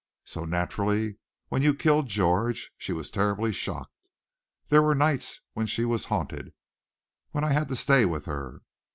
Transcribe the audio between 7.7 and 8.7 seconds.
stay with her.